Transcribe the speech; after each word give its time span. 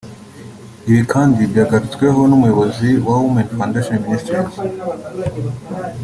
Ibi 0.89 1.01
kandi 1.13 1.39
byagarutsweho 1.51 2.19
n' 2.29 2.35
umuyobozi 2.37 2.87
wa 3.05 3.15
Women 3.21 3.47
Foundation 3.57 3.97
Ministries 4.05 4.55